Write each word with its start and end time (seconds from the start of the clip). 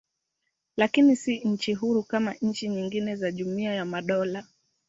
Lakini 0.77 1.15
si 1.15 1.39
nchi 1.39 1.73
huru 1.73 2.03
kama 2.03 2.33
nchi 2.41 2.69
nyingine 2.69 3.15
za 3.15 3.31
Jumuiya 3.31 3.73
ya 3.75 3.85
Madola. 3.85 4.47